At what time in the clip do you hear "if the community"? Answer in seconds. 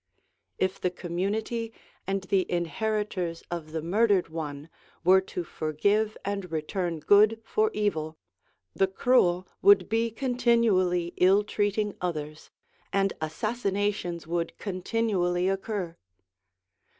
0.57-1.71